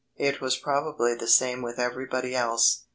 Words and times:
It 0.17 0.41
was 0.41 0.57
probably 0.57 1.13
the 1.13 1.27
same 1.27 1.61
with 1.61 1.77
everybody 1.77 2.35
else. 2.35 2.85